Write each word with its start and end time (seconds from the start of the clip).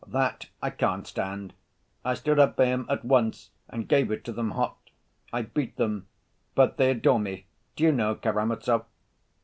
That 0.07 0.47
I 0.63 0.71
can't 0.71 1.05
stand. 1.05 1.53
I 2.03 2.15
stood 2.15 2.39
up 2.39 2.55
for 2.55 2.65
him 2.65 2.87
at 2.89 3.05
once, 3.05 3.51
and 3.69 3.87
gave 3.87 4.09
it 4.09 4.23
to 4.25 4.31
them 4.31 4.49
hot. 4.49 4.79
I 5.31 5.43
beat 5.43 5.75
them, 5.75 6.07
but 6.55 6.77
they 6.77 6.89
adore 6.89 7.19
me, 7.19 7.45
do 7.75 7.83
you 7.83 7.91
know, 7.91 8.15
Karamazov?" 8.15 8.85